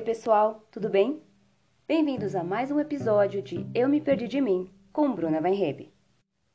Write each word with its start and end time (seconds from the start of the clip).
Oi, 0.00 0.04
pessoal, 0.04 0.66
tudo 0.70 0.88
bem? 0.88 1.20
Bem-vindos 1.86 2.34
a 2.34 2.42
mais 2.42 2.70
um 2.70 2.80
episódio 2.80 3.42
de 3.42 3.66
Eu 3.74 3.86
Me 3.86 4.00
Perdi 4.00 4.26
de 4.26 4.40
Mim, 4.40 4.70
com 4.90 5.14
Bruna 5.14 5.42
Weinrebe. 5.42 5.92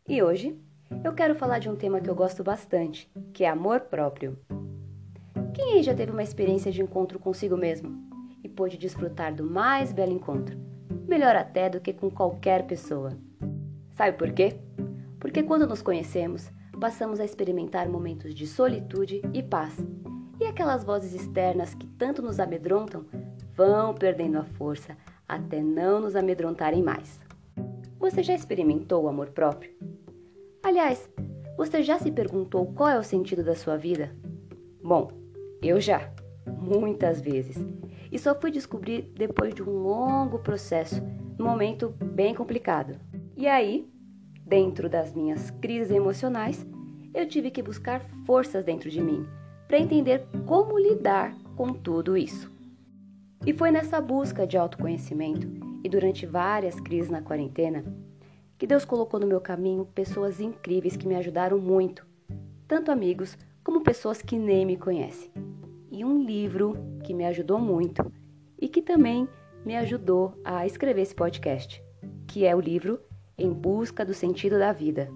E 0.10 0.24
hoje 0.24 0.60
eu 1.04 1.14
quero 1.14 1.36
falar 1.36 1.60
de 1.60 1.70
um 1.70 1.76
tema 1.76 2.02
que 2.02 2.10
eu 2.10 2.16
gosto 2.16 2.44
bastante, 2.44 3.08
que 3.32 3.44
é 3.44 3.48
amor 3.48 3.82
próprio. 3.82 4.36
Quem 5.54 5.74
aí 5.74 5.84
já 5.84 5.94
teve 5.94 6.12
uma 6.12 6.24
experiência 6.24 6.72
de 6.72 6.82
encontro 6.82 7.20
consigo 7.20 7.56
mesmo 7.56 8.10
e 8.44 8.50
pôde 8.50 8.80
desfrutar 8.80 9.32
do 9.36 9.44
mais 9.44 9.94
belo 9.94 10.12
encontro, 10.12 10.58
melhor 11.08 11.36
até 11.36 11.70
do 11.70 11.80
que 11.80 11.94
com 11.94 12.10
qualquer 12.10 12.66
pessoa? 12.66 13.16
Sabe 13.94 14.18
por 14.18 14.32
quê? 14.32 14.60
Porque 15.20 15.44
quando 15.44 15.68
nos 15.68 15.84
conhecemos, 15.84 16.50
passamos 16.82 17.20
a 17.20 17.24
experimentar 17.24 17.88
momentos 17.88 18.34
de 18.34 18.48
solitude 18.48 19.22
e 19.36 19.44
paz. 19.44 19.78
E 20.40 20.46
aquelas 20.46 20.84
vozes 20.84 21.14
externas 21.14 21.76
que 21.76 21.86
tanto 21.86 22.24
nos 22.24 22.40
amedrontam 22.40 23.06
vão 23.56 23.94
perdendo 23.94 24.38
a 24.38 24.44
força 24.44 24.98
até 25.28 25.62
não 25.62 26.02
nos 26.02 26.16
amedrontarem 26.16 26.84
mais. 26.84 27.20
Você 28.00 28.22
já 28.22 28.34
experimentou 28.34 29.04
o 29.04 29.08
amor 29.08 29.30
próprio? 29.30 29.72
Aliás, 30.62 31.10
você 31.58 31.82
já 31.82 31.98
se 31.98 32.12
perguntou 32.12 32.66
qual 32.74 32.90
é 32.90 33.00
o 33.00 33.04
sentido 33.04 33.44
da 33.44 33.56
sua 33.56 33.78
vida? 33.78 34.16
Bom, 34.84 35.10
eu 35.62 35.80
já, 35.80 36.12
muitas 36.46 37.22
vezes. 37.22 37.58
E 38.12 38.20
só 38.20 38.36
fui 38.36 38.52
descobrir 38.52 39.14
depois 39.16 39.54
de 39.54 39.64
um 39.64 39.72
longo 39.72 40.40
processo, 40.40 41.02
num 41.38 41.46
momento 41.46 41.90
bem 41.90 42.36
complicado. 42.36 43.00
E 43.36 43.48
aí, 43.48 43.90
dentro 44.46 44.90
das 44.90 45.14
minhas 45.14 45.50
crises 45.50 45.92
emocionais, 45.92 46.66
eu 47.14 47.28
tive 47.28 47.50
que 47.50 47.64
buscar 47.64 48.02
forças 48.26 48.64
dentro 48.64 48.90
de 48.90 49.02
mim 49.02 49.26
para 49.68 49.80
entender 49.80 50.26
como 50.46 50.78
lidar 50.78 51.36
com 51.56 51.74
tudo 51.74 52.16
isso. 52.16 52.54
E 53.46 53.54
foi 53.54 53.70
nessa 53.70 54.02
busca 54.02 54.48
de 54.48 54.58
autoconhecimento 54.58 55.48
e 55.84 55.88
durante 55.88 56.26
várias 56.26 56.80
crises 56.80 57.12
na 57.12 57.22
quarentena 57.22 57.86
que 58.58 58.66
Deus 58.66 58.84
colocou 58.84 59.20
no 59.20 59.28
meu 59.28 59.40
caminho 59.40 59.86
pessoas 59.86 60.40
incríveis 60.40 60.98
que 60.98 61.08
me 61.08 61.14
ajudaram 61.14 61.60
muito, 61.60 62.08
tanto 62.68 62.92
amigos 62.92 63.38
como 63.64 63.84
pessoas 63.84 64.20
que 64.20 64.36
nem 64.36 64.66
me 64.66 64.78
conhecem. 64.78 65.32
E 65.92 66.04
um 66.04 66.24
livro 66.24 66.74
que 67.04 67.14
me 67.14 67.24
ajudou 67.26 67.60
muito 67.60 68.12
e 68.60 68.68
que 68.68 68.82
também 68.82 69.30
me 69.64 69.76
ajudou 69.76 70.34
a 70.44 70.66
escrever 70.66 71.04
esse 71.04 71.14
podcast, 71.14 71.84
que 72.28 72.46
é 72.46 72.56
o 72.56 72.60
livro 72.60 73.00
Em 73.38 73.52
Busca 73.52 74.04
do 74.04 74.14
Sentido 74.14 74.58
da 74.58 74.74
Vida. 74.74 75.08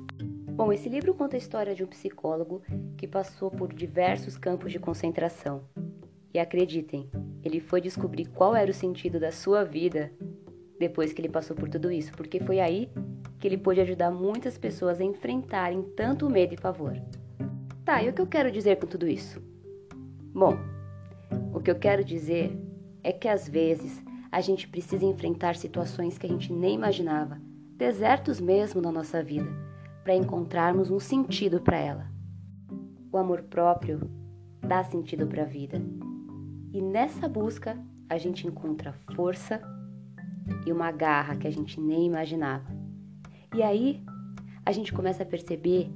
Bom, 0.52 0.72
esse 0.72 0.88
livro 0.88 1.16
conta 1.16 1.36
a 1.36 1.40
história 1.40 1.74
de 1.74 1.84
um 1.84 1.88
psicólogo 1.88 2.62
que 2.96 3.08
passou 3.08 3.50
por 3.50 3.74
diversos 3.74 4.38
campos 4.38 4.72
de 4.72 4.78
concentração. 4.78 5.64
E 6.32 6.38
acreditem, 6.38 7.10
ele 7.44 7.60
foi 7.60 7.82
descobrir 7.82 8.26
qual 8.26 8.56
era 8.56 8.72
o 8.72 8.74
sentido 8.74 9.20
da 9.20 9.32
sua 9.32 9.64
vida 9.64 10.12
depois 10.80 11.12
que 11.12 11.22
ele 11.22 11.30
passou 11.30 11.56
por 11.56 11.70
tudo 11.70 11.92
isso, 11.92 12.12
porque 12.14 12.40
foi 12.40 12.60
aí 12.60 12.90
que 13.40 13.48
ele 13.48 13.58
pôde 13.58 13.82
ajudar 13.82 14.12
muitas 14.12 14.58
pessoas 14.58 15.00
a 15.00 15.04
enfrentarem 15.04 15.82
tanto 15.96 16.30
medo 16.30 16.54
e 16.54 16.58
pavor. 16.58 16.96
Tá, 17.84 18.02
e 18.02 18.10
o 18.10 18.14
que 18.14 18.22
eu 18.22 18.28
quero 18.28 18.52
dizer 18.52 18.78
com 18.78 18.88
tudo 18.88 19.08
isso? 19.08 19.42
Bom, 20.34 20.58
o 21.54 21.60
que 21.60 21.72
eu 21.72 21.76
quero 21.76 22.04
dizer 22.04 22.58
é 23.04 23.12
que 23.12 23.28
às 23.28 23.48
vezes 23.48 24.02
a 24.32 24.42
gente 24.42 24.68
precisa 24.68 25.06
enfrentar 25.06 25.56
situações 25.56 26.18
que 26.18 26.26
a 26.26 26.30
gente 26.30 26.54
nem 26.54 26.76
imaginava, 26.76 27.42
desertos 27.76 28.40
mesmo 28.40 28.82
na 28.82 28.92
nossa 28.92 29.24
vida, 29.24 29.50
para 30.04 30.16
encontrarmos 30.16 30.92
um 30.92 31.00
sentido 31.00 31.60
para 31.62 31.78
ela. 31.78 32.12
O 33.12 33.18
amor 33.18 33.42
próprio 33.44 34.10
dá 34.62 34.84
sentido 34.84 35.26
para 35.26 35.44
a 35.44 35.46
vida. 35.46 35.82
E 36.74 36.82
nessa 36.82 37.28
busca 37.28 37.78
a 38.10 38.18
gente 38.18 38.48
encontra 38.48 38.94
força 39.16 39.62
e 40.66 40.72
uma 40.72 40.92
garra 40.92 41.36
que 41.36 41.48
a 41.48 41.52
gente 41.52 41.80
nem 41.80 42.06
imaginava. 42.06 42.66
E 43.56 43.64
aí 43.64 44.04
a 44.66 44.72
gente 44.72 44.94
começa 44.94 45.24
a 45.24 45.26
perceber 45.26 45.92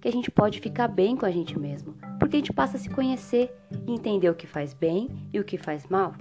que 0.00 0.08
a 0.08 0.12
gente 0.12 0.30
pode 0.30 0.60
ficar 0.60 0.88
bem 0.88 1.16
com 1.16 1.26
a 1.26 1.30
gente 1.30 1.58
mesmo, 1.58 1.94
porque 2.18 2.36
a 2.36 2.38
gente 2.38 2.52
passa 2.52 2.76
a 2.76 2.80
se 2.80 2.88
conhecer 2.88 3.54
e 3.86 3.92
entender 3.92 4.30
o 4.30 4.34
que 4.34 4.46
faz 4.46 4.72
bem 4.72 5.08
e 5.32 5.38
o 5.38 5.44
que 5.44 5.58
faz 5.58 5.86
mal. 5.86 6.14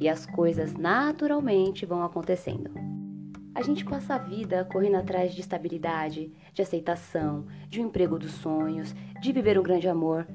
E 0.00 0.08
as 0.08 0.26
coisas 0.26 0.74
naturalmente 0.74 1.86
vão 1.86 2.02
acontecendo. 2.02 2.70
A 3.54 3.62
gente 3.62 3.84
passa 3.84 4.16
a 4.16 4.18
vida 4.18 4.64
correndo 4.64 4.96
atrás 4.96 5.32
de 5.32 5.40
estabilidade, 5.40 6.32
de 6.52 6.60
aceitação, 6.60 7.46
de 7.68 7.80
um 7.80 7.86
emprego 7.86 8.18
dos 8.18 8.32
sonhos, 8.32 8.94
de 9.20 9.32
viver 9.32 9.58
um 9.58 9.62
grande 9.62 9.88
amor. 9.88 10.26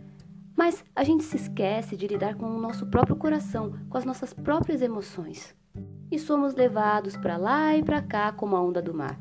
Mas 0.59 0.83
a 0.93 1.05
gente 1.05 1.23
se 1.23 1.37
esquece 1.37 1.95
de 1.95 2.05
lidar 2.05 2.35
com 2.35 2.45
o 2.45 2.59
nosso 2.59 2.85
próprio 2.85 3.15
coração, 3.15 3.79
com 3.89 3.97
as 3.97 4.03
nossas 4.03 4.33
próprias 4.33 4.81
emoções. 4.81 5.55
E 6.11 6.19
somos 6.19 6.53
levados 6.53 7.15
para 7.15 7.37
lá 7.37 7.77
e 7.77 7.81
para 7.81 8.01
cá 8.01 8.33
como 8.33 8.57
a 8.57 8.61
onda 8.61 8.81
do 8.81 8.93
mar 8.93 9.17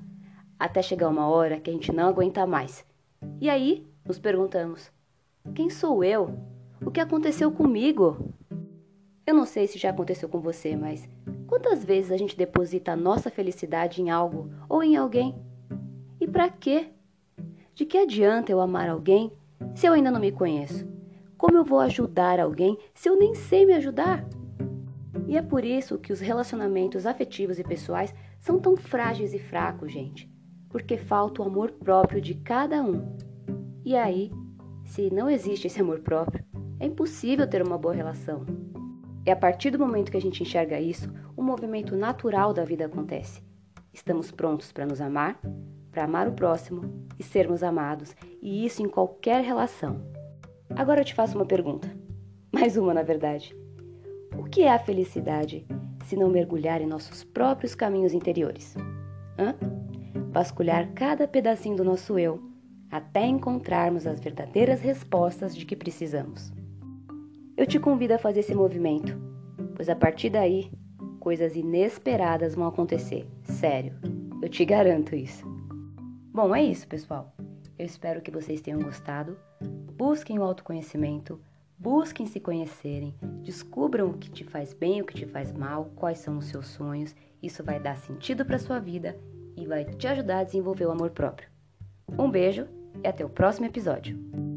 até 0.58 0.82
chegar 0.82 1.08
uma 1.08 1.28
hora 1.28 1.60
que 1.60 1.70
a 1.70 1.72
gente 1.72 1.92
não 1.92 2.08
aguenta 2.08 2.44
mais. 2.44 2.84
E 3.40 3.48
aí 3.48 3.86
nos 4.04 4.18
perguntamos: 4.18 4.90
quem 5.54 5.70
sou 5.70 6.02
eu? 6.02 6.36
O 6.84 6.90
que 6.90 6.98
aconteceu 6.98 7.52
comigo? 7.52 8.34
Eu 9.24 9.36
não 9.36 9.46
sei 9.46 9.68
se 9.68 9.78
já 9.78 9.90
aconteceu 9.90 10.28
com 10.28 10.40
você, 10.40 10.74
mas 10.74 11.08
quantas 11.46 11.84
vezes 11.84 12.10
a 12.10 12.16
gente 12.16 12.36
deposita 12.36 12.90
a 12.90 12.96
nossa 12.96 13.30
felicidade 13.30 14.02
em 14.02 14.10
algo 14.10 14.50
ou 14.68 14.82
em 14.82 14.96
alguém? 14.96 15.40
E 16.20 16.26
para 16.26 16.48
quê? 16.48 16.88
De 17.76 17.86
que 17.86 17.96
adianta 17.96 18.50
eu 18.50 18.60
amar 18.60 18.88
alguém 18.88 19.30
se 19.76 19.86
eu 19.86 19.92
ainda 19.92 20.10
não 20.10 20.18
me 20.18 20.32
conheço? 20.32 20.97
Como 21.38 21.56
eu 21.56 21.64
vou 21.64 21.80
ajudar 21.80 22.38
alguém 22.38 22.76
se 22.92 23.08
eu 23.08 23.16
nem 23.16 23.34
sei 23.34 23.64
me 23.64 23.72
ajudar? 23.72 24.22
E 25.26 25.38
é 25.38 25.42
por 25.42 25.64
isso 25.64 25.98
que 25.98 26.12
os 26.12 26.20
relacionamentos 26.20 27.06
afetivos 27.06 27.58
e 27.58 27.64
pessoais 27.64 28.14
são 28.38 28.58
tão 28.58 28.76
frágeis 28.76 29.32
e 29.32 29.38
fracos, 29.38 29.90
gente 29.90 30.28
porque 30.68 30.96
falta 30.96 31.42
o 31.42 31.46
amor 31.46 31.72
próprio 31.72 32.20
de 32.20 32.34
cada 32.34 32.82
um. 32.82 33.16
E 33.84 33.96
aí, 33.96 34.30
se 34.84 35.12
não 35.12 35.28
existe 35.28 35.66
esse 35.66 35.80
amor 35.80 36.00
próprio, 36.00 36.44
é 36.78 36.86
impossível 36.86 37.48
ter 37.48 37.62
uma 37.62 37.78
boa 37.78 37.94
relação. 37.94 38.44
É 39.24 39.32
a 39.32 39.36
partir 39.36 39.70
do 39.70 39.78
momento 39.78 40.10
que 40.10 40.16
a 40.16 40.20
gente 40.20 40.42
enxerga 40.42 40.80
isso, 40.80 41.12
um 41.36 41.42
movimento 41.42 41.96
natural 41.96 42.52
da 42.52 42.64
vida 42.64 42.86
acontece. 42.86 43.42
Estamos 43.92 44.30
prontos 44.30 44.70
para 44.72 44.86
nos 44.86 45.00
amar, 45.00 45.40
para 45.90 46.04
amar 46.04 46.28
o 46.28 46.32
próximo 46.32 47.06
e 47.18 47.22
sermos 47.22 47.62
amados, 47.62 48.14
e 48.40 48.64
isso 48.64 48.82
em 48.82 48.88
qualquer 48.88 49.42
relação. 49.42 50.17
Agora 50.76 51.00
eu 51.00 51.04
te 51.04 51.14
faço 51.14 51.36
uma 51.36 51.46
pergunta. 51.46 51.88
Mais 52.52 52.76
uma, 52.76 52.94
na 52.94 53.02
verdade. 53.02 53.56
O 54.36 54.44
que 54.44 54.62
é 54.62 54.72
a 54.72 54.78
felicidade 54.78 55.66
se 56.04 56.16
não 56.16 56.30
mergulhar 56.30 56.80
em 56.80 56.86
nossos 56.86 57.24
próprios 57.24 57.74
caminhos 57.74 58.14
interiores? 58.14 58.74
Hã? 59.38 59.54
vasculhar 60.30 60.92
cada 60.94 61.26
pedacinho 61.26 61.76
do 61.76 61.84
nosso 61.84 62.18
eu, 62.18 62.40
até 62.90 63.26
encontrarmos 63.26 64.06
as 64.06 64.20
verdadeiras 64.20 64.80
respostas 64.80 65.56
de 65.56 65.66
que 65.66 65.76
precisamos. 65.76 66.52
Eu 67.56 67.66
te 67.66 67.78
convido 67.78 68.14
a 68.14 68.18
fazer 68.18 68.40
esse 68.40 68.54
movimento, 68.54 69.18
pois 69.74 69.88
a 69.88 69.96
partir 69.96 70.30
daí, 70.30 70.70
coisas 71.18 71.56
inesperadas 71.56 72.54
vão 72.54 72.66
acontecer. 72.66 73.26
Sério, 73.42 73.94
eu 74.40 74.48
te 74.48 74.64
garanto 74.64 75.14
isso. 75.14 75.44
Bom, 76.32 76.54
é 76.54 76.62
isso, 76.62 76.86
pessoal. 76.86 77.34
Eu 77.78 77.86
espero 77.86 78.22
que 78.22 78.30
vocês 78.30 78.60
tenham 78.60 78.80
gostado. 78.80 79.36
Busquem 79.98 80.38
o 80.38 80.44
autoconhecimento, 80.44 81.40
busquem 81.76 82.24
se 82.24 82.38
conhecerem, 82.38 83.16
descubram 83.42 84.06
o 84.06 84.16
que 84.16 84.30
te 84.30 84.44
faz 84.44 84.72
bem, 84.72 85.02
o 85.02 85.04
que 85.04 85.12
te 85.12 85.26
faz 85.26 85.52
mal, 85.52 85.90
quais 85.96 86.18
são 86.18 86.38
os 86.38 86.44
seus 86.44 86.68
sonhos. 86.68 87.16
Isso 87.42 87.64
vai 87.64 87.80
dar 87.80 87.96
sentido 87.96 88.46
para 88.46 88.60
sua 88.60 88.78
vida 88.78 89.18
e 89.56 89.66
vai 89.66 89.84
te 89.84 90.06
ajudar 90.06 90.38
a 90.38 90.44
desenvolver 90.44 90.86
o 90.86 90.92
amor 90.92 91.10
próprio. 91.10 91.48
Um 92.16 92.30
beijo 92.30 92.68
e 93.02 93.08
até 93.08 93.24
o 93.24 93.28
próximo 93.28 93.66
episódio. 93.66 94.47